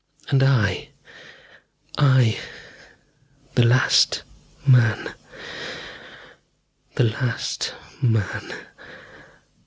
And 0.29 0.41
I 0.41 0.89
I, 1.95 2.39
the 3.53 3.63
last 3.63 4.23
man.... 4.65 5.13
The 6.95 7.03
last 7.03 7.75
man.... 8.01 8.51